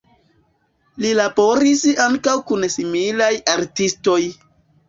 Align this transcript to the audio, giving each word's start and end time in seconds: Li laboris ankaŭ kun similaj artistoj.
Li 1.05 1.11
laboris 1.19 1.83
ankaŭ 2.07 2.35
kun 2.53 2.67
similaj 2.79 3.31
artistoj. 3.59 4.21